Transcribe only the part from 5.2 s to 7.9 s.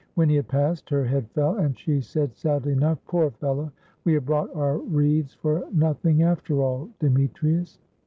for nothing, after all, Demetrius!"